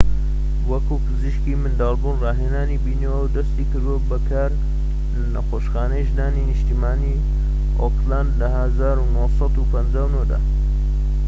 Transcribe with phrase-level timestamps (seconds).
[0.71, 4.51] وەکو پزیشکی منداڵبوون ڕاهێنانی بینیوە و دەستی کردوە بە کار
[5.17, 7.23] لە نەخۆشخانەی ژنانی نیشتیمانیی
[7.81, 10.39] ئۆکلەند لە ١٩٥٩ دا